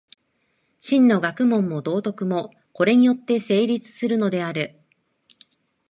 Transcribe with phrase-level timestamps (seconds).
[0.79, 4.81] 真の学問も道徳も、これによって成立するのである。